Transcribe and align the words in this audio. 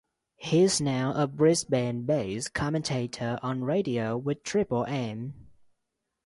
He 0.37 0.63
is 0.63 0.81
now 0.81 1.13
a 1.13 1.27
Brisbane-based 1.27 2.55
commentator 2.55 3.37
on 3.43 3.63
radio 3.63 4.17
with 4.17 4.41
Triple 4.41 4.83
M. 4.85 5.45